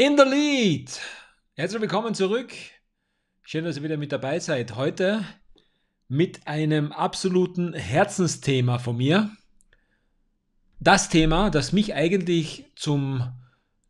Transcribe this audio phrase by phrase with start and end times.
[0.00, 0.98] In the Lead!
[1.56, 2.54] Herzlich willkommen zurück.
[3.42, 4.74] Schön, dass ihr wieder mit dabei seid.
[4.74, 5.26] Heute
[6.08, 9.30] mit einem absoluten Herzensthema von mir.
[10.78, 13.30] Das Thema, das mich eigentlich zum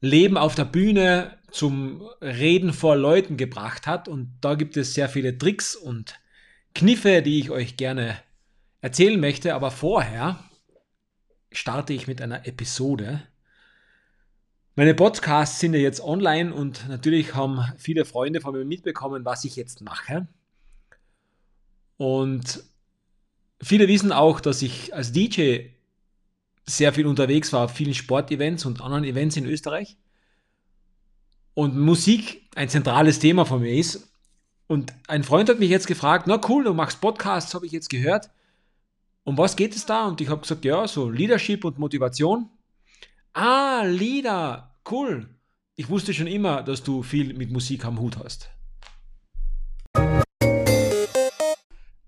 [0.00, 4.08] Leben auf der Bühne, zum Reden vor Leuten gebracht hat.
[4.08, 6.18] Und da gibt es sehr viele Tricks und
[6.74, 8.20] Kniffe, die ich euch gerne
[8.80, 9.54] erzählen möchte.
[9.54, 10.42] Aber vorher
[11.52, 13.22] starte ich mit einer Episode,
[14.80, 19.44] meine Podcasts sind ja jetzt online und natürlich haben viele Freunde von mir mitbekommen, was
[19.44, 20.26] ich jetzt mache.
[21.98, 22.64] Und
[23.60, 25.66] viele wissen auch, dass ich als DJ
[26.64, 29.98] sehr viel unterwegs war auf vielen Sportevents und anderen Events in Österreich.
[31.52, 34.10] Und Musik ein zentrales Thema von mir ist.
[34.66, 37.90] Und ein Freund hat mich jetzt gefragt, na cool, du machst Podcasts, habe ich jetzt
[37.90, 38.30] gehört.
[39.24, 40.06] Um was geht es da?
[40.06, 42.48] Und ich habe gesagt, ja, so Leadership und Motivation.
[43.34, 45.28] Ah, Lieder cool.
[45.76, 48.50] Ich wusste schon immer, dass du viel mit Musik am Hut hast.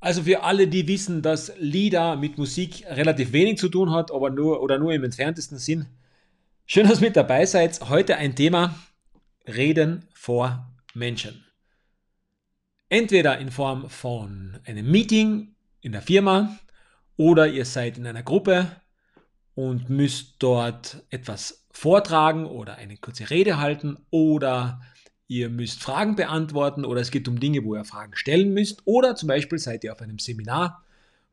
[0.00, 4.30] Also für alle, die wissen, dass Lieder mit Musik relativ wenig zu tun hat, aber
[4.30, 5.86] nur oder nur im entferntesten Sinn.
[6.66, 7.88] Schön, dass ihr mit dabei seid.
[7.88, 8.74] Heute ein Thema
[9.46, 11.44] Reden vor Menschen.
[12.88, 16.58] Entweder in Form von einem Meeting in der Firma
[17.16, 18.70] oder ihr seid in einer Gruppe
[19.54, 24.80] und müsst dort etwas vortragen oder eine kurze Rede halten oder
[25.26, 29.16] ihr müsst Fragen beantworten oder es geht um Dinge, wo ihr Fragen stellen müsst oder
[29.16, 30.84] zum Beispiel seid ihr auf einem Seminar,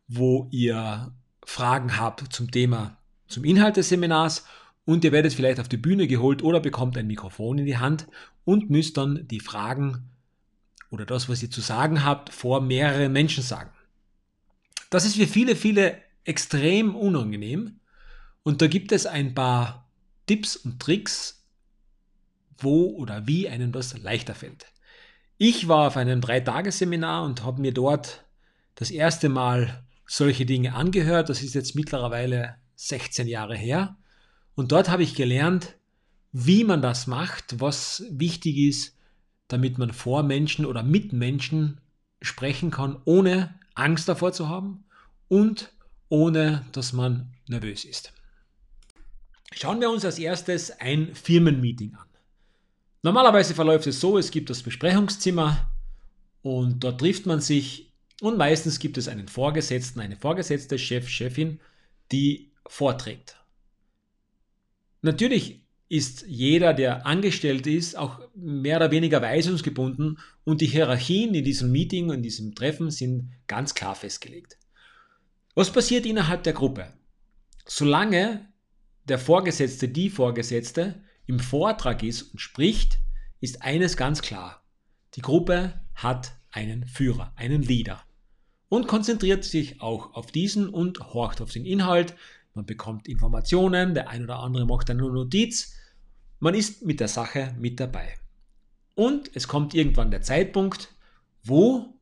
[0.08, 1.12] wo ihr
[1.46, 4.46] Fragen habt zum Thema, zum Inhalt des Seminars
[4.86, 8.08] und ihr werdet vielleicht auf die Bühne geholt oder bekommt ein Mikrofon in die Hand
[8.46, 10.10] und müsst dann die Fragen
[10.90, 13.72] oder das, was ihr zu sagen habt, vor mehreren Menschen sagen.
[14.90, 17.80] Das ist für viele, viele extrem unangenehm
[18.44, 19.89] und da gibt es ein paar
[20.30, 21.44] Tipps und Tricks,
[22.60, 24.68] wo oder wie einem das leichter fällt.
[25.40, 28.24] Ich war auf einem Dreitagesseminar und habe mir dort
[28.76, 31.30] das erste Mal solche Dinge angehört.
[31.30, 33.98] Das ist jetzt mittlerweile 16 Jahre her.
[34.54, 35.78] Und dort habe ich gelernt,
[36.32, 38.96] wie man das macht, was wichtig ist,
[39.48, 41.82] damit man vor Menschen oder mit Menschen
[42.22, 44.84] sprechen kann, ohne Angst davor zu haben
[45.28, 45.74] und
[46.08, 48.14] ohne dass man nervös ist.
[49.54, 52.08] Schauen wir uns als erstes ein Firmenmeeting an.
[53.02, 55.72] Normalerweise verläuft es so, es gibt das Besprechungszimmer
[56.42, 61.60] und dort trifft man sich und meistens gibt es einen Vorgesetzten, eine Vorgesetzte, Chef, Chefin,
[62.12, 63.38] die vorträgt.
[65.02, 71.44] Natürlich ist jeder, der angestellt ist, auch mehr oder weniger weisungsgebunden und die Hierarchien in
[71.44, 74.58] diesem Meeting, in diesem Treffen sind ganz klar festgelegt.
[75.56, 76.94] Was passiert innerhalb der Gruppe?
[77.66, 78.49] Solange
[79.10, 83.00] der Vorgesetzte, die Vorgesetzte im Vortrag ist und spricht,
[83.40, 84.64] ist eines ganz klar.
[85.16, 88.04] Die Gruppe hat einen Führer, einen Leader
[88.70, 92.16] und konzentriert sich auch auf diesen und horcht auf den Inhalt.
[92.54, 95.76] Man bekommt Informationen, der ein oder andere macht eine Notiz.
[96.40, 98.16] Man ist mit der Sache mit dabei.
[98.96, 100.94] Und es kommt irgendwann der Zeitpunkt,
[101.44, 101.94] wo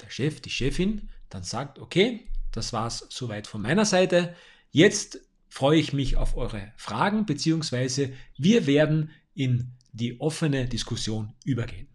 [0.00, 4.34] der Chef, die Chefin dann sagt, okay, das war's soweit von meiner Seite.
[4.70, 5.20] Jetzt
[5.56, 11.88] freue ich mich auf eure Fragen, beziehungsweise wir werden in die offene Diskussion übergehen.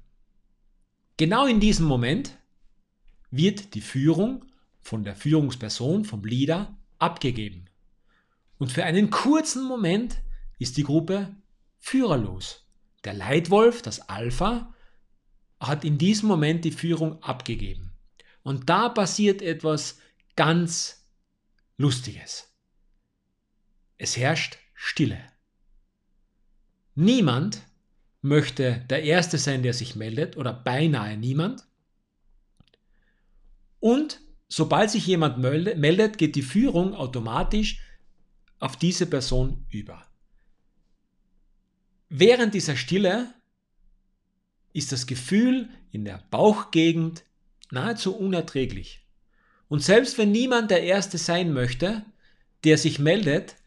[1.16, 2.40] Genau in diesem Moment
[3.30, 4.46] wird die Führung
[4.82, 7.70] von der Führungsperson, vom Leader, abgegeben.
[8.58, 10.24] Und für einen kurzen Moment
[10.58, 11.36] ist die Gruppe
[11.78, 12.66] führerlos.
[13.04, 14.74] Der Leitwolf, das Alpha,
[15.60, 17.92] hat in diesem Moment die Führung abgegeben.
[18.42, 20.00] Und da passiert etwas
[20.36, 21.08] ganz
[21.78, 22.51] Lustiges.
[24.02, 25.22] Es herrscht Stille.
[26.96, 27.62] Niemand
[28.24, 31.68] möchte der Erste sein, der sich meldet, oder beinahe niemand.
[33.80, 37.80] Und sobald sich jemand meldet, geht die Führung automatisch
[38.58, 40.04] auf diese Person über.
[42.10, 43.32] Während dieser Stille
[44.74, 47.24] ist das Gefühl in der Bauchgegend
[47.70, 49.06] nahezu unerträglich.
[49.68, 52.04] Und selbst wenn niemand der Erste sein möchte,
[52.64, 53.58] der sich meldet,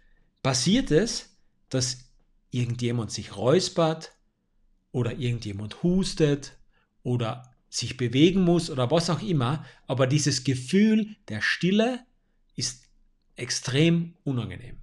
[0.45, 1.39] passiert es,
[1.71, 2.11] dass
[2.51, 4.13] irgendjemand sich räuspert
[4.93, 6.59] oder irgendjemand hustet
[7.03, 12.07] oder sich bewegen muss oder was auch immer, aber dieses Gefühl der Stille
[12.55, 12.85] ist
[13.37, 14.77] extrem unangenehm.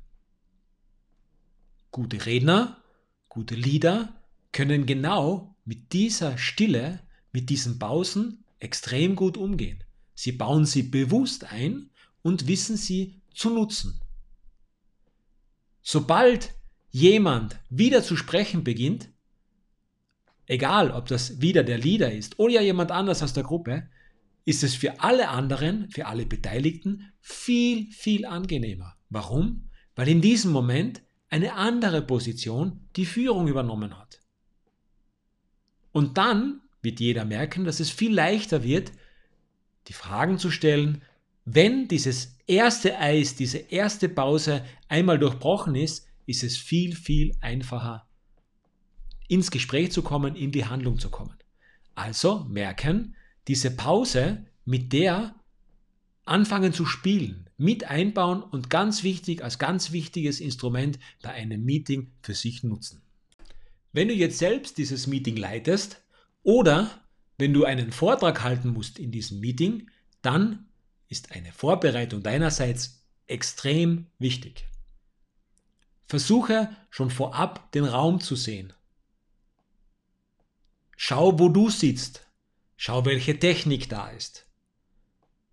[1.91, 2.81] Gute Redner,
[3.29, 4.19] gute Lieder
[4.51, 9.83] können genau mit dieser Stille, mit diesen Pausen extrem gut umgehen.
[10.15, 11.91] Sie bauen sie bewusst ein
[12.23, 14.01] und wissen sie zu nutzen.
[15.91, 16.53] Sobald
[16.91, 19.09] jemand wieder zu sprechen beginnt,
[20.45, 23.89] egal ob das wieder der Leader ist oder jemand anders aus der Gruppe,
[24.45, 28.95] ist es für alle anderen, für alle Beteiligten viel, viel angenehmer.
[29.09, 29.67] Warum?
[29.97, 34.21] Weil in diesem Moment eine andere Position die Führung übernommen hat.
[35.91, 38.93] Und dann wird jeder merken, dass es viel leichter wird,
[39.89, 41.01] die Fragen zu stellen,
[41.43, 48.07] wenn dieses erste Eis, diese erste Pause einmal durchbrochen ist, ist es viel, viel einfacher,
[49.27, 51.37] ins Gespräch zu kommen, in die Handlung zu kommen.
[51.95, 53.15] Also merken,
[53.47, 55.35] diese Pause, mit der
[56.25, 62.11] anfangen zu spielen, mit einbauen und ganz wichtig, als ganz wichtiges Instrument bei einem Meeting
[62.21, 63.01] für sich nutzen.
[63.93, 66.03] Wenn du jetzt selbst dieses Meeting leitest
[66.43, 66.89] oder
[67.37, 69.89] wenn du einen Vortrag halten musst in diesem Meeting,
[70.21, 70.67] dann
[71.11, 74.65] ist eine Vorbereitung deinerseits extrem wichtig.
[76.07, 78.73] Versuche schon vorab den Raum zu sehen.
[80.95, 82.25] Schau, wo du sitzt.
[82.77, 84.45] Schau, welche Technik da ist.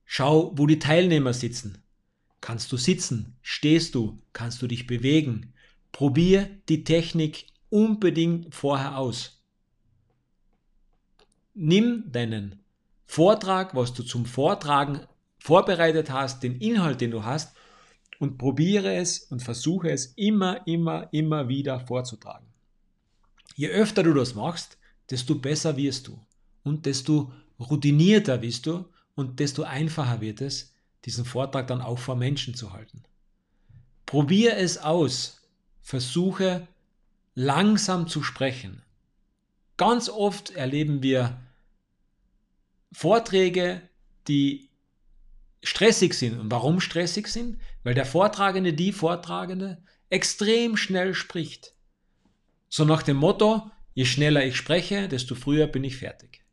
[0.04, 1.82] Schau, wo die Teilnehmer sitzen.
[2.40, 3.36] Kannst du sitzen?
[3.42, 4.16] Stehst du?
[4.32, 5.52] Kannst du dich bewegen?
[5.90, 9.42] Probier die Technik unbedingt vorher aus.
[11.54, 12.62] Nimm deinen
[13.06, 15.00] Vortrag, was du zum Vortragen
[15.48, 17.56] vorbereitet hast, den Inhalt, den du hast,
[18.18, 22.46] und probiere es und versuche es immer, immer, immer wieder vorzutragen.
[23.56, 24.76] Je öfter du das machst,
[25.08, 26.20] desto besser wirst du
[26.64, 28.84] und desto routinierter wirst du
[29.14, 30.74] und desto einfacher wird es,
[31.06, 33.02] diesen Vortrag dann auch vor Menschen zu halten.
[34.04, 35.48] Probier es aus.
[35.80, 36.68] Versuche
[37.34, 38.82] langsam zu sprechen.
[39.78, 41.40] Ganz oft erleben wir
[42.92, 43.80] Vorträge,
[44.26, 44.67] die
[45.62, 46.38] stressig sind.
[46.38, 47.58] Und warum stressig sind?
[47.82, 51.74] Weil der Vortragende, die Vortragende extrem schnell spricht.
[52.68, 56.44] So nach dem Motto, je schneller ich spreche, desto früher bin ich fertig.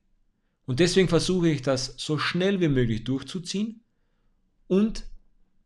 [0.66, 3.82] Und deswegen versuche ich das so schnell wie möglich durchzuziehen
[4.68, 5.06] und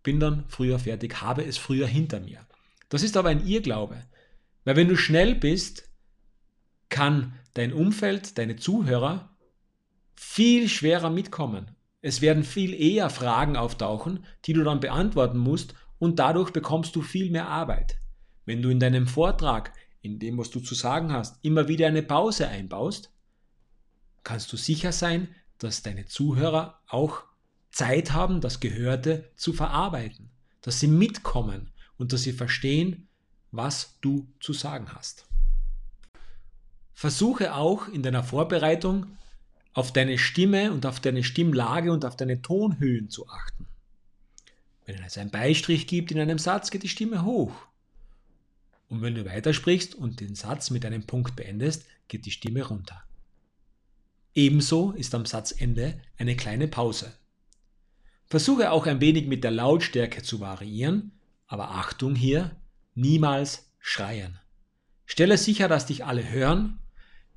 [0.04, 2.46] bin dann früher fertig, habe es früher hinter mir.
[2.90, 4.04] Das ist aber ein Irrglaube.
[4.66, 5.90] Weil wenn du schnell bist,
[6.90, 9.36] kann dein Umfeld, deine Zuhörer
[10.16, 11.76] viel schwerer mitkommen.
[12.02, 17.02] Es werden viel eher Fragen auftauchen, die du dann beantworten musst und dadurch bekommst du
[17.02, 17.98] viel mehr Arbeit.
[18.46, 22.04] Wenn du in deinem Vortrag, in dem, was du zu sagen hast, immer wieder eine
[22.04, 23.12] Pause einbaust,
[24.24, 27.24] kannst du sicher sein, dass deine Zuhörer auch
[27.72, 30.32] Zeit haben, das Gehörte zu verarbeiten,
[30.62, 33.10] dass sie mitkommen und dass sie verstehen,
[33.52, 35.26] was du zu sagen hast.
[36.94, 39.18] Versuche auch in deiner Vorbereitung
[39.80, 43.66] auf deine Stimme und auf deine Stimmlage und auf deine Tonhöhen zu achten.
[44.86, 47.54] Wenn es einen Beistrich gibt in einem Satz, geht die Stimme hoch.
[48.90, 53.02] Und wenn du weitersprichst und den Satz mit einem Punkt beendest, geht die Stimme runter.
[54.36, 57.14] Ebenso ist am Satzende eine kleine Pause.
[58.26, 61.14] Versuche auch ein wenig mit der Lautstärke zu variieren,
[61.48, 62.58] aber Achtung hier,
[62.96, 64.40] niemals schreien.
[65.06, 66.80] Stelle sicher, dass dich alle hören.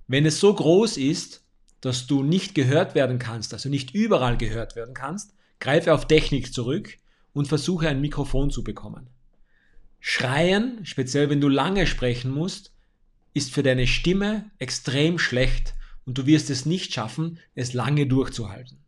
[0.08, 1.41] Wenn es so groß ist,
[1.82, 6.54] dass du nicht gehört werden kannst, also nicht überall gehört werden kannst, greife auf Technik
[6.54, 6.96] zurück
[7.34, 9.10] und versuche ein Mikrofon zu bekommen.
[10.00, 12.72] Schreien, speziell wenn du lange sprechen musst,
[13.34, 15.74] ist für deine Stimme extrem schlecht
[16.06, 18.78] und du wirst es nicht schaffen, es lange durchzuhalten.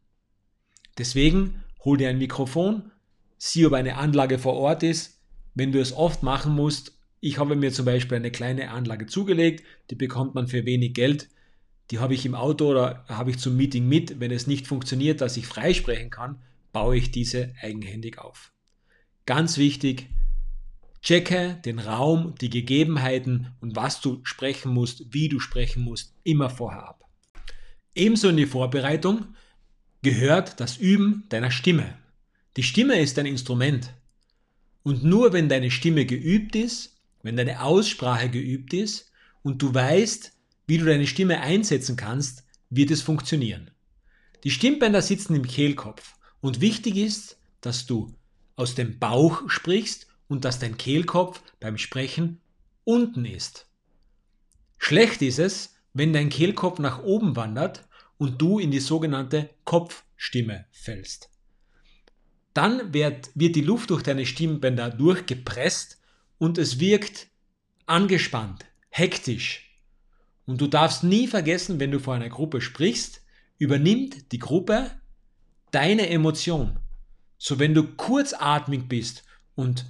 [0.99, 2.91] Deswegen hol dir ein Mikrofon,
[3.39, 5.21] sieh, ob eine Anlage vor Ort ist.
[5.55, 9.65] Wenn du es oft machen musst, ich habe mir zum Beispiel eine kleine Anlage zugelegt,
[9.91, 11.29] die bekommt man für wenig Geld.
[11.91, 14.21] Die habe ich im Auto oder habe ich zum Meeting mit.
[14.21, 16.41] Wenn es nicht funktioniert, dass ich freisprechen kann,
[16.73, 18.53] baue ich diese eigenhändig auf.
[19.27, 20.09] Ganz wichtig,
[21.03, 26.51] checke den Raum, die Gegebenheiten und was du sprechen musst, wie du sprechen musst, immer
[26.51, 27.05] vorher ab.
[27.95, 29.27] Ebenso in die Vorbereitung
[30.03, 31.97] gehört das Üben deiner Stimme.
[32.57, 33.93] Die Stimme ist ein Instrument.
[34.83, 39.11] Und nur wenn deine Stimme geübt ist, wenn deine Aussprache geübt ist
[39.43, 40.34] und du weißt,
[40.67, 43.71] wie du deine Stimme einsetzen kannst, wird es funktionieren.
[44.45, 48.15] Die Stimmbänder sitzen im Kehlkopf und wichtig ist, dass du
[48.57, 52.41] aus dem Bauch sprichst und dass dein Kehlkopf beim Sprechen
[52.85, 53.67] unten ist.
[54.79, 60.67] Schlecht ist es, wenn dein Kehlkopf nach oben wandert und du in die sogenannte Kopfstimme
[60.73, 61.31] fällst.
[62.53, 66.01] Dann wird, wird die Luft durch deine Stimmbänder durchgepresst
[66.39, 67.29] und es wirkt
[67.87, 69.64] angespannt, hektisch.
[70.47, 73.23] Und du darfst nie vergessen, wenn du vor einer Gruppe sprichst,
[73.59, 74.91] übernimmt die Gruppe
[75.71, 76.79] deine Emotion.
[77.39, 79.25] So wenn du kurzatmig bist
[79.55, 79.87] und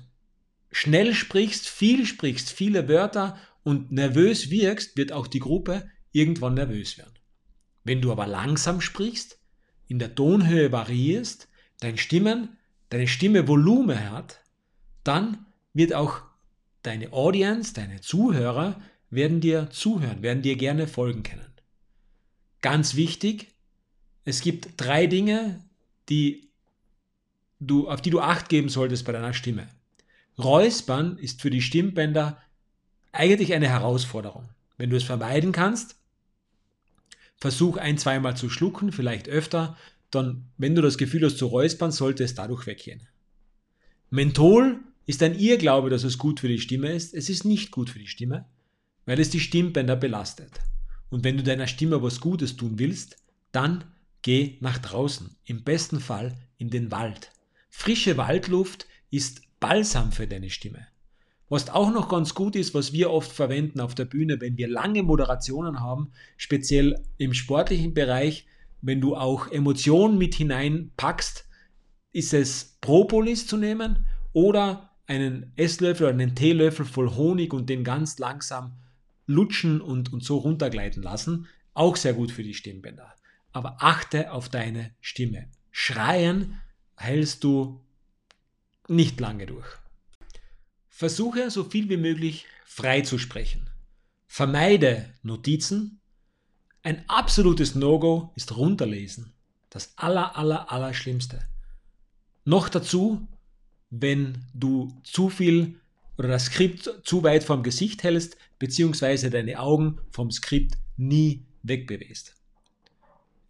[0.70, 6.98] schnell sprichst, viel sprichst, viele Wörter und nervös wirkst, wird auch die Gruppe irgendwann nervös
[6.98, 7.14] werden.
[7.82, 9.38] Wenn du aber langsam sprichst,
[9.86, 11.48] in der Tonhöhe variierst,
[11.80, 12.56] dein Stimmen,
[12.88, 14.40] deine Stimme Volumen hat,
[15.02, 16.22] dann wird auch
[16.82, 18.80] deine Audience, deine Zuhörer
[19.14, 21.46] werden dir zuhören, werden dir gerne folgen können.
[22.60, 23.48] Ganz wichtig,
[24.24, 25.62] es gibt drei Dinge,
[26.08, 26.50] die
[27.60, 29.68] du, auf die du Acht geben solltest bei deiner Stimme.
[30.38, 32.40] Räuspern ist für die Stimmbänder
[33.12, 34.48] eigentlich eine Herausforderung.
[34.76, 35.96] Wenn du es vermeiden kannst,
[37.36, 39.76] versuch ein, zweimal zu schlucken, vielleicht öfter,
[40.10, 43.06] dann, wenn du das Gefühl hast zu räuspern, sollte es dadurch weggehen.
[44.10, 47.14] Menthol ist ein Irrglaube, dass es gut für die Stimme ist.
[47.14, 48.46] Es ist nicht gut für die Stimme,
[49.06, 50.50] weil es die Stimmbänder belastet.
[51.10, 53.16] Und wenn du deiner Stimme was Gutes tun willst,
[53.52, 53.84] dann
[54.22, 57.30] geh nach draußen, im besten Fall in den Wald.
[57.70, 60.86] Frische Waldluft ist Balsam für deine Stimme.
[61.48, 64.66] Was auch noch ganz gut ist, was wir oft verwenden auf der Bühne, wenn wir
[64.66, 68.46] lange Moderationen haben, speziell im sportlichen Bereich,
[68.80, 71.46] wenn du auch Emotionen mit hineinpackst,
[72.12, 77.84] ist es Propolis zu nehmen oder einen Esslöffel oder einen Teelöffel voll Honig und den
[77.84, 78.72] ganz langsam
[79.26, 81.48] lutschen und, und so runtergleiten lassen.
[81.72, 83.14] Auch sehr gut für die Stimmbänder.
[83.52, 85.48] Aber achte auf deine Stimme.
[85.70, 86.60] Schreien
[86.96, 87.80] hältst du
[88.88, 89.66] nicht lange durch.
[90.88, 93.68] Versuche so viel wie möglich frei zu sprechen.
[94.26, 96.00] Vermeide Notizen.
[96.82, 99.32] Ein absolutes No-Go ist runterlesen.
[99.70, 101.40] Das aller, aller, aller Schlimmste.
[102.44, 103.26] Noch dazu,
[103.90, 105.80] wenn du zu viel
[106.18, 112.34] oder das Skript zu weit vom Gesicht hältst, beziehungsweise deine Augen vom Skript nie wegbewegst.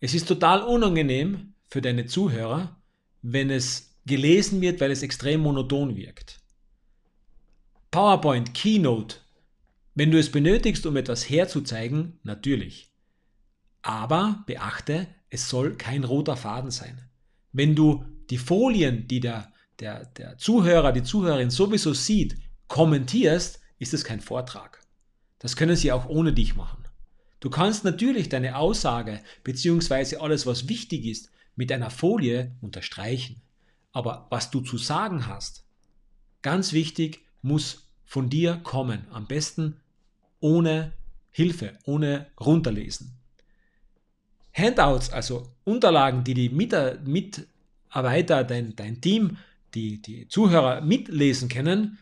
[0.01, 2.83] Es ist total unangenehm für deine Zuhörer,
[3.23, 6.41] wenn es gelesen wird, weil es extrem monoton wirkt.
[7.93, 9.19] PowerPoint, Keynote.
[9.95, 12.91] Wenn du es benötigst, um etwas herzuzeigen, natürlich.
[13.83, 17.09] Aber beachte, es soll kein roter Faden sein.
[17.53, 23.95] Wenn du die Folien, die der, der, der Zuhörer, die Zuhörerin sowieso sieht, kommentierst, ist
[23.95, 24.84] es kein Vortrag.
[25.45, 26.83] Das können sie auch ohne dich machen.
[27.41, 30.17] Du kannst natürlich deine Aussage bzw.
[30.17, 33.43] alles, was wichtig ist, mit einer Folie unterstreichen.
[33.93, 35.67] Aber was du zu sagen hast,
[36.41, 39.07] ganz wichtig, muss von dir kommen.
[39.11, 39.77] Am besten
[40.41, 40.93] ohne
[41.31, 43.13] Hilfe, ohne runterlesen.
[44.55, 49.37] Handouts, also Unterlagen, die die Mitarbeiter, dein, dein Team,
[49.75, 51.99] die, die Zuhörer mitlesen können.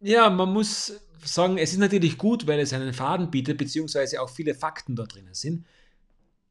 [0.00, 0.92] Ja, man muss
[1.24, 5.04] sagen, es ist natürlich gut, weil es einen Faden bietet, beziehungsweise auch viele Fakten da
[5.04, 5.66] drinnen sind.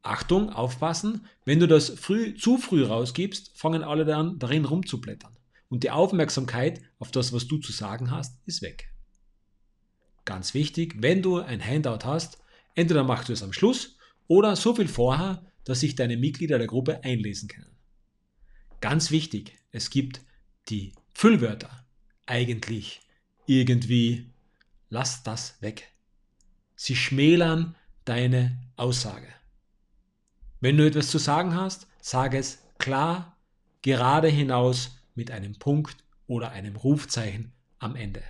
[0.02, 5.36] Achtung, aufpassen, wenn du das früh, zu früh rausgibst, fangen alle dann darin rumzublättern
[5.68, 8.92] und die Aufmerksamkeit auf das, was du zu sagen hast, ist weg.
[10.24, 12.38] Ganz wichtig, wenn du ein Handout hast,
[12.74, 13.96] entweder machst du es am Schluss
[14.26, 17.76] oder so viel vorher, dass sich deine Mitglieder der Gruppe einlesen können.
[18.80, 20.22] Ganz wichtig, es gibt
[20.68, 21.86] die Füllwörter.
[22.26, 23.00] Eigentlich,
[23.46, 24.29] irgendwie,
[24.90, 25.90] lass das weg.
[26.76, 29.28] Sie schmälern deine Aussage.
[30.60, 33.36] Wenn du etwas zu sagen hast, sage es klar,
[33.82, 38.22] gerade hinaus mit einem Punkt oder einem Rufzeichen am Ende.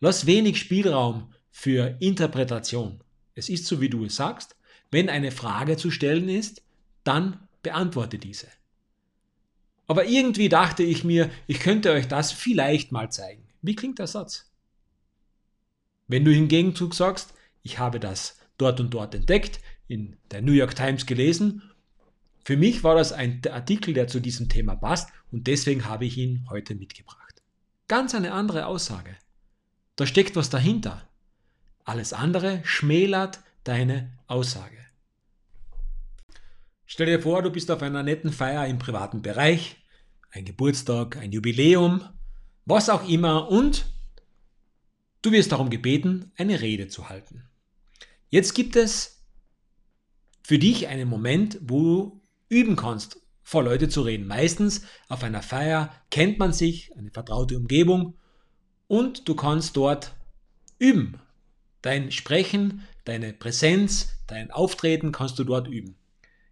[0.00, 3.02] Lass wenig Spielraum für Interpretation.
[3.34, 4.56] Es ist so, wie du es sagst.
[4.90, 6.62] Wenn eine Frage zu stellen ist,
[7.02, 8.46] dann beantworte diese.
[9.86, 13.48] Aber irgendwie dachte ich mir, ich könnte euch das vielleicht mal zeigen.
[13.62, 14.50] Wie klingt der Satz?
[16.08, 20.52] Wenn du im Gegenzug sagst, ich habe das dort und dort entdeckt, in der New
[20.52, 21.62] York Times gelesen
[22.48, 26.16] für mich war das ein Artikel, der zu diesem Thema passt und deswegen habe ich
[26.16, 27.42] ihn heute mitgebracht.
[27.88, 29.14] Ganz eine andere Aussage.
[29.96, 31.06] Da steckt was dahinter.
[31.84, 34.78] Alles andere schmälert deine Aussage.
[36.86, 39.76] Stell dir vor, du bist auf einer netten Feier im privaten Bereich,
[40.30, 42.00] ein Geburtstag, ein Jubiläum,
[42.64, 43.92] was auch immer und
[45.22, 47.44] du wirst darum gebeten, eine Rede zu halten.
[48.28, 49.24] Jetzt gibt es
[50.42, 54.26] für dich einen Moment, wo du üben kannst, vor Leute zu reden.
[54.26, 58.14] Meistens auf einer Feier kennt man sich, eine vertraute Umgebung
[58.88, 60.14] und du kannst dort
[60.78, 61.20] üben.
[61.80, 65.96] Dein Sprechen, deine Präsenz, dein Auftreten kannst du dort üben.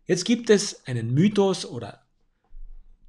[0.07, 2.07] Jetzt gibt es einen Mythos oder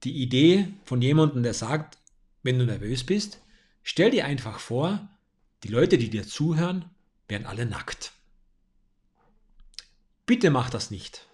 [0.03, 1.97] die Idee von jemandem, der sagt,
[2.43, 3.41] wenn du nervös bist,
[3.83, 5.07] stell dir einfach vor,
[5.63, 6.85] die Leute, die dir zuhören,
[7.27, 8.11] werden alle nackt.
[10.25, 11.25] Bitte mach das nicht.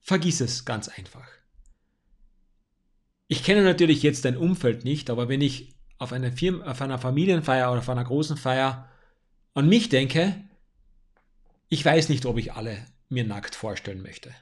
[0.00, 1.28] Vergiss es ganz einfach.
[3.28, 6.98] Ich kenne natürlich jetzt dein Umfeld nicht, aber wenn ich auf einer, Firma, auf einer
[6.98, 8.88] Familienfeier oder auf einer großen Feier
[9.54, 10.44] an mich denke,
[11.68, 14.34] Ich weiß nicht, ob ich alle mir nackt vorstellen möchte.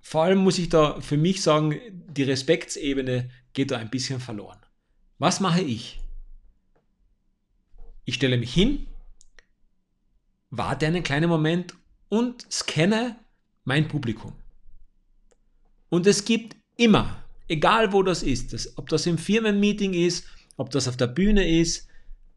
[0.00, 4.58] Vor allem muss ich da für mich sagen, die Respektsebene geht da ein bisschen verloren.
[5.18, 6.01] Was mache ich?
[8.04, 8.86] Ich stelle mich hin,
[10.50, 11.74] warte einen kleinen Moment
[12.08, 13.16] und scanne
[13.64, 14.32] mein Publikum.
[15.88, 20.70] Und es gibt immer, egal wo das ist, das, ob das im Firmenmeeting ist, ob
[20.70, 21.88] das auf der Bühne ist,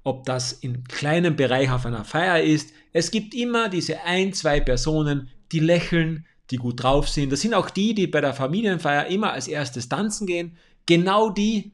[0.03, 4.59] ob das im kleinen Bereich auf einer Feier ist, es gibt immer diese ein, zwei
[4.59, 7.31] Personen, die lächeln, die gut drauf sind.
[7.31, 10.57] Das sind auch die, die bei der Familienfeier immer als erstes tanzen gehen.
[10.85, 11.71] Genau die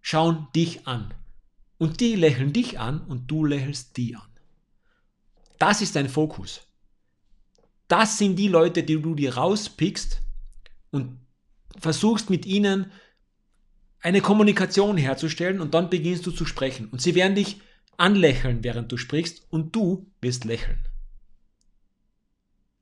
[0.00, 1.12] schauen dich an.
[1.78, 4.28] Und die lächeln dich an und du lächelst die an.
[5.58, 6.62] Das ist dein Fokus.
[7.88, 10.20] Das sind die Leute, die du dir rauspickst
[10.90, 11.18] und
[11.78, 12.90] versuchst mit ihnen
[14.00, 16.88] eine Kommunikation herzustellen und dann beginnst du zu sprechen.
[16.90, 17.60] Und sie werden dich
[17.96, 20.78] anlächeln, während du sprichst und du wirst lächeln.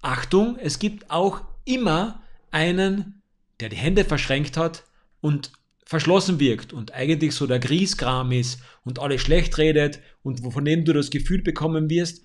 [0.00, 3.22] Achtung, es gibt auch immer einen,
[3.60, 4.84] der die Hände verschränkt hat
[5.20, 5.52] und
[5.84, 10.84] verschlossen wirkt und eigentlich so der Griesgram ist und alles schlecht redet und von dem
[10.84, 12.24] du das Gefühl bekommen wirst,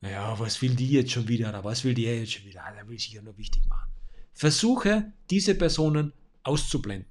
[0.00, 2.64] naja, was will die jetzt schon wieder oder was will die jetzt schon wieder?
[2.64, 3.90] Ah, der will sich ja nur wichtig machen.
[4.32, 7.08] Versuche diese Personen auszublenden.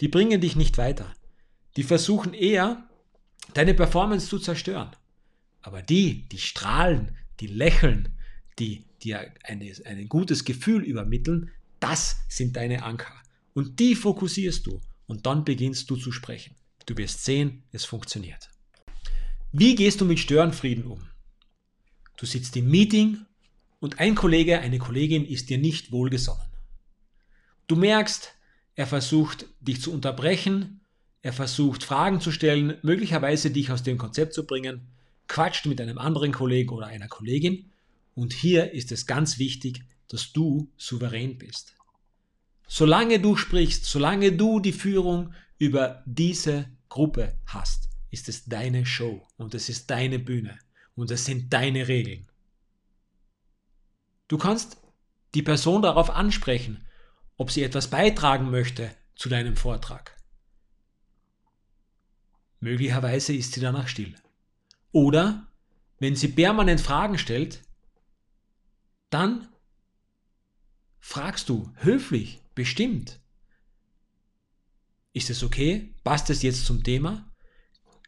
[0.00, 1.12] Die bringen dich nicht weiter.
[1.76, 2.88] Die versuchen eher,
[3.54, 4.90] deine Performance zu zerstören.
[5.60, 8.16] Aber die, die strahlen, die lächeln,
[8.58, 13.14] die dir ein gutes Gefühl übermitteln, das sind deine Anker.
[13.54, 16.56] Und die fokussierst du und dann beginnst du zu sprechen.
[16.86, 18.50] Du wirst sehen, es funktioniert.
[19.52, 21.06] Wie gehst du mit Störenfrieden um?
[22.16, 23.26] Du sitzt im Meeting
[23.80, 26.46] und ein Kollege, eine Kollegin ist dir nicht wohlgesonnen.
[27.66, 28.32] Du merkst,
[28.74, 30.80] er versucht dich zu unterbrechen,
[31.22, 34.88] er versucht Fragen zu stellen, möglicherweise dich aus dem Konzept zu bringen,
[35.28, 37.70] quatscht mit einem anderen Kollegen oder einer Kollegin
[38.14, 41.74] und hier ist es ganz wichtig, dass du souverän bist.
[42.74, 49.28] Solange du sprichst, solange du die Führung über diese Gruppe hast, ist es deine Show
[49.36, 50.58] und es ist deine Bühne
[50.94, 52.26] und es sind deine Regeln.
[54.26, 54.78] Du kannst
[55.34, 56.88] die Person darauf ansprechen,
[57.36, 60.16] ob sie etwas beitragen möchte zu deinem Vortrag.
[62.58, 64.14] Möglicherweise ist sie danach still.
[64.92, 65.46] Oder
[65.98, 67.60] wenn sie permanent Fragen stellt,
[69.10, 69.46] dann
[71.00, 73.20] fragst du höflich, bestimmt.
[75.12, 75.94] Ist es okay?
[76.04, 77.30] Passt es jetzt zum Thema?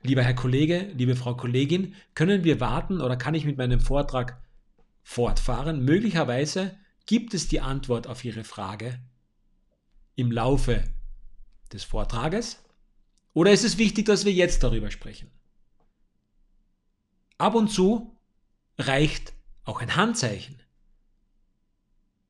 [0.02, 4.42] Lieber Herr Kollege, liebe Frau Kollegin, können wir warten oder kann ich mit meinem Vortrag
[5.02, 5.84] fortfahren?
[5.84, 9.00] Möglicherweise gibt es die Antwort auf Ihre Frage
[10.14, 10.84] im Laufe
[11.72, 12.62] des Vortrages
[13.32, 15.30] oder ist es wichtig, dass wir jetzt darüber sprechen?
[17.36, 18.18] Ab und zu
[18.78, 19.32] reicht
[19.64, 20.62] auch ein Handzeichen.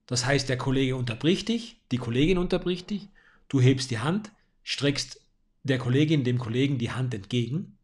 [0.07, 3.09] Das heißt, der Kollege unterbricht dich, die Kollegin unterbricht dich,
[3.49, 5.21] du hebst die Hand, streckst
[5.63, 7.79] der Kollegin, dem Kollegen die Hand entgegen.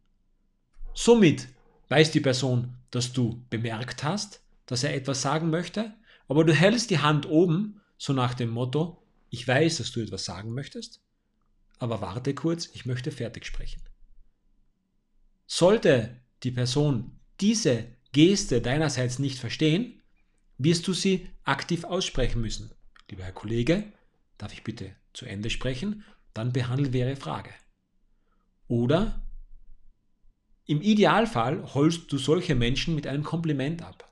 [0.93, 1.47] Somit
[1.89, 5.93] weiß die Person, dass du bemerkt hast, dass er etwas sagen möchte,
[6.27, 10.25] aber du hältst die Hand oben, so nach dem Motto, ich weiß, dass du etwas
[10.25, 11.01] sagen möchtest,
[11.79, 13.81] aber warte kurz, ich möchte fertig sprechen.
[15.47, 20.00] Sollte die Person diese Geste deinerseits nicht verstehen,
[20.63, 22.71] wirst du sie aktiv aussprechen müssen.
[23.09, 23.91] Lieber Herr Kollege,
[24.37, 26.03] darf ich bitte zu Ende sprechen?
[26.33, 27.51] Dann behandeln wir Ihre Frage.
[28.67, 29.21] Oder
[30.65, 34.09] im Idealfall holst du solche Menschen mit einem Kompliment ab.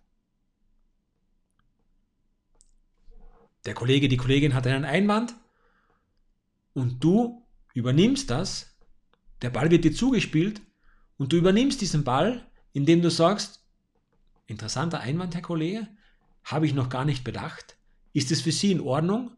[3.66, 5.36] Der Kollege, die Kollegin hat einen Einwand
[6.74, 8.76] und du übernimmst das,
[9.42, 10.62] der Ball wird dir zugespielt
[11.18, 13.64] und du übernimmst diesen Ball, indem du sagst,
[14.48, 15.88] interessanter Einwand, Herr Kollege,
[16.52, 17.78] habe ich noch gar nicht bedacht.
[18.14, 19.32] Ist es für Sie in Ordnung,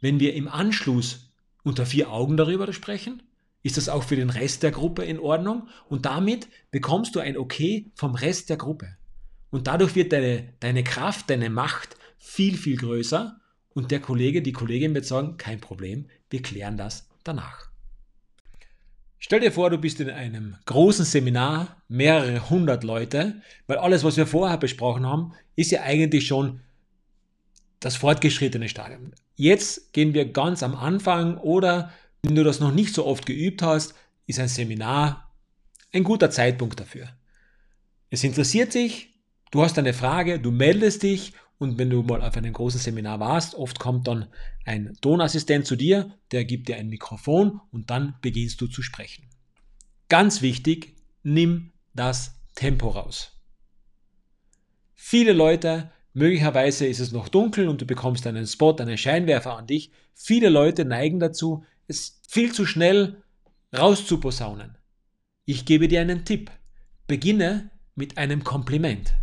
[0.00, 1.32] wenn wir im Anschluss
[1.62, 3.22] unter vier Augen darüber sprechen?
[3.62, 5.68] Ist das auch für den Rest der Gruppe in Ordnung?
[5.88, 8.96] Und damit bekommst du ein Okay vom Rest der Gruppe.
[9.50, 13.40] Und dadurch wird deine, deine Kraft, deine Macht viel, viel größer.
[13.70, 17.70] Und der Kollege, die Kollegin wird sagen, kein Problem, wir klären das danach.
[19.18, 24.16] Stell dir vor, du bist in einem großen Seminar, mehrere hundert Leute, weil alles, was
[24.16, 26.60] wir vorher besprochen haben, ist ja eigentlich schon
[27.80, 29.12] das fortgeschrittene Stadium.
[29.34, 33.62] Jetzt gehen wir ganz am Anfang oder wenn du das noch nicht so oft geübt
[33.62, 33.94] hast,
[34.26, 35.26] ist ein Seminar
[35.92, 37.08] ein guter Zeitpunkt dafür.
[38.10, 39.14] Es interessiert dich,
[39.50, 43.20] du hast eine Frage, du meldest dich und wenn du mal auf einem großen Seminar
[43.20, 44.26] warst, oft kommt dann
[44.64, 49.24] ein Tonassistent zu dir, der gibt dir ein Mikrofon und dann beginnst du zu sprechen.
[50.08, 53.32] Ganz wichtig, nimm das Tempo raus.
[54.94, 59.66] Viele Leute, möglicherweise ist es noch dunkel und du bekommst einen Spot, einen Scheinwerfer an
[59.66, 59.90] dich.
[60.14, 63.22] Viele Leute neigen dazu, es viel zu schnell
[63.76, 64.76] rauszuposaunen.
[65.44, 66.50] Ich gebe dir einen Tipp.
[67.06, 69.14] Beginne mit einem Kompliment.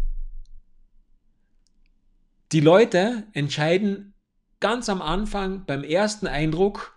[2.54, 4.14] Die Leute entscheiden
[4.60, 6.96] ganz am Anfang beim ersten Eindruck,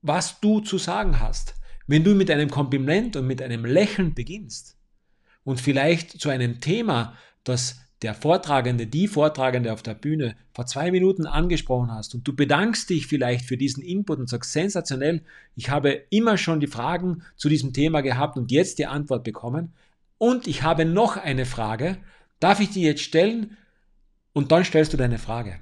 [0.00, 1.56] was du zu sagen hast.
[1.86, 4.78] Wenn du mit einem Kompliment und mit einem Lächeln beginnst
[5.44, 10.90] und vielleicht zu einem Thema, das der Vortragende, die Vortragende auf der Bühne vor zwei
[10.90, 15.22] Minuten angesprochen hast und du bedankst dich vielleicht für diesen Input und sagst sensationell,
[15.54, 19.74] ich habe immer schon die Fragen zu diesem Thema gehabt und jetzt die Antwort bekommen
[20.16, 21.98] und ich habe noch eine Frage,
[22.40, 23.58] darf ich die jetzt stellen?
[24.32, 25.58] Und dann stellst du deine Frage.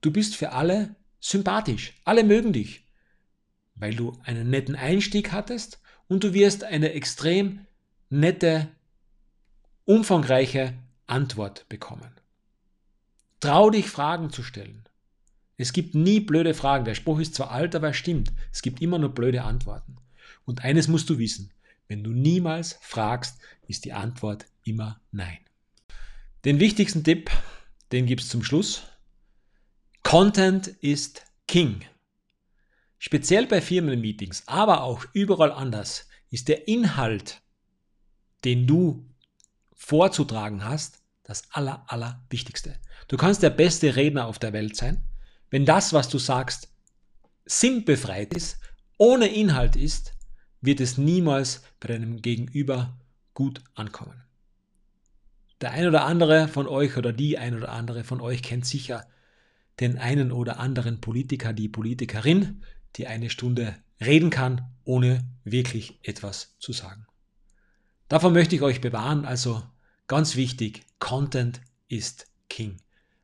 [0.00, 2.86] Du bist für alle sympathisch, alle mögen dich,
[3.74, 7.66] weil du einen netten Einstieg hattest und du wirst eine extrem
[8.10, 8.68] nette,
[9.84, 10.74] umfangreiche
[11.06, 12.10] Antwort bekommen.
[13.40, 14.88] Trau dich Fragen zu stellen.
[15.56, 16.84] Es gibt nie blöde Fragen.
[16.84, 18.32] Der Spruch ist zwar alt, aber er stimmt.
[18.52, 19.96] Es gibt immer nur blöde Antworten.
[20.44, 21.52] Und eines musst du wissen.
[21.88, 25.38] Wenn du niemals fragst, ist die Antwort immer Nein.
[26.44, 27.30] Den wichtigsten Tipp,
[27.92, 28.82] den gibt es zum Schluss.
[30.02, 31.82] Content ist King.
[32.98, 37.40] Speziell bei Firmenmeetings, aber auch überall anders, ist der Inhalt,
[38.44, 39.08] den du
[39.72, 42.76] vorzutragen hast, das aller, aller Wichtigste.
[43.06, 45.04] Du kannst der beste Redner auf der Welt sein.
[45.48, 46.72] Wenn das, was du sagst,
[47.44, 48.58] sinnbefreit ist,
[48.98, 50.14] ohne Inhalt ist,
[50.60, 52.98] wird es niemals bei deinem Gegenüber
[53.32, 54.24] gut ankommen.
[55.62, 59.06] Der ein oder andere von euch oder die ein oder andere von euch kennt sicher
[59.80, 62.62] den einen oder anderen Politiker, die Politikerin,
[62.96, 67.06] die eine Stunde reden kann, ohne wirklich etwas zu sagen.
[68.08, 69.62] Davon möchte ich euch bewahren, also
[70.12, 72.76] Ganz wichtig, Content ist King.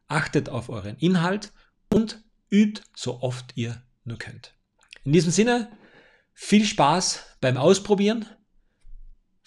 [0.06, 1.52] Achtet auf euren Inhalt
[1.92, 4.54] und übt so oft ihr nur könnt.
[5.04, 5.70] In diesem Sinne,
[6.32, 8.24] viel Spaß beim Ausprobieren.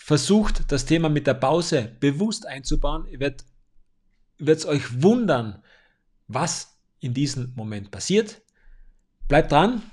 [0.04, 3.06] Versucht das Thema mit der Pause bewusst einzubauen.
[3.06, 3.46] Ihr werdet,
[4.40, 5.62] werdet euch wundern,
[6.28, 8.42] was in diesem Moment passiert.
[9.28, 9.84] Bleibt dran,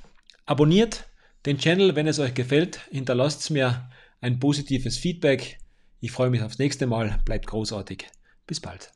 [0.47, 1.05] abonniert
[1.45, 2.81] den Channel, wenn es euch gefällt.
[2.91, 3.91] Hinterlasst mir
[4.23, 5.59] ein positives Feedback.
[6.01, 7.19] Ich freue mich aufs nächste Mal.
[7.27, 8.07] Bleibt großartig.
[8.47, 8.91] Bis bald.